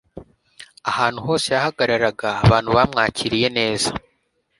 [0.89, 3.89] ahantu hose yahagararaga, abantu bamwakiriye neza